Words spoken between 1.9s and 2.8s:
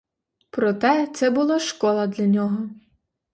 для нього.